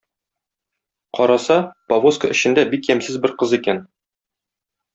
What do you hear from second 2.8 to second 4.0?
ямьсез бер кыз икән.